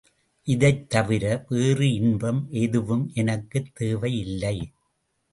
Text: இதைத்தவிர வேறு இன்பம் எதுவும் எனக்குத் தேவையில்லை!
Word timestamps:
இதைத்தவிர 0.47 1.23
வேறு 1.49 1.93
இன்பம் 1.93 2.47
எதுவும் 2.51 3.11
எனக்குத் 3.13 3.75
தேவையில்லை! 3.75 4.55